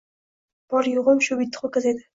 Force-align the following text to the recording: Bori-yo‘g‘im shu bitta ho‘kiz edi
Bori-yo‘g‘im 0.75 1.23
shu 1.29 1.39
bitta 1.45 1.67
ho‘kiz 1.67 1.91
edi 1.95 2.07